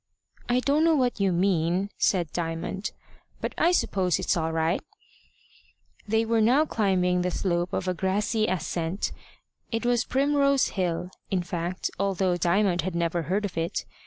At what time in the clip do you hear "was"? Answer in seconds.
9.85-10.03